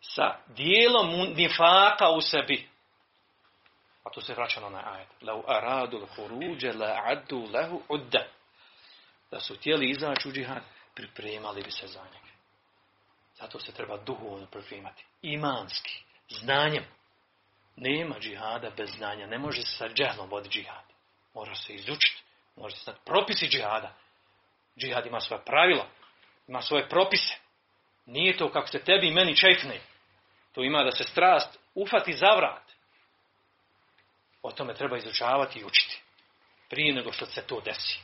[0.00, 2.68] sa dijelom nifaka u sebi.
[4.04, 5.08] A tu se vraća na onaj ajet.
[5.22, 8.26] Lau aradu l'huruđe la addu lehu udda.
[9.30, 10.62] Da su htjeli izaći u džihad,
[10.94, 12.34] pripremali bi se za njega.
[13.34, 15.04] Zato se treba duhovno pripremati.
[15.22, 16.02] Imanski.
[16.28, 16.84] Znanjem.
[17.76, 19.26] Nema džihada bez znanja.
[19.26, 20.84] Ne može se sa džehlom voditi džihad.
[21.34, 22.22] Mora se izučiti.
[22.56, 23.94] Može se znati propisi džihada.
[24.78, 25.86] Džihad ima svoje pravila.
[26.48, 27.34] Ima svoje propise.
[28.06, 29.80] Nije to kako se tebi i meni čefne.
[30.52, 32.62] To ima da se strast ufati za vrat.
[34.42, 36.00] O tome treba izučavati i učiti.
[36.70, 37.98] Prije nego što se to desi.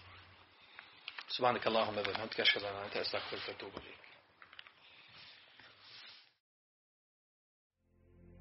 [1.28, 3.80] Subhanak Allahumma wa bihamdika ashhadu an la ilaha illa anta astaghfiruka.